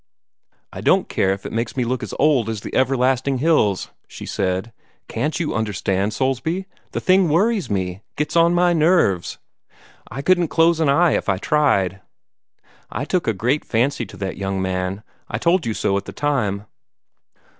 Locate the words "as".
2.01-2.11, 2.49-2.61